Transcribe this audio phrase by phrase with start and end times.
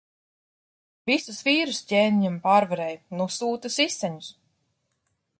[1.09, 3.01] Visus vīrus ķēniņam pārvarēju.
[3.19, 4.31] Nu sūta siseņus.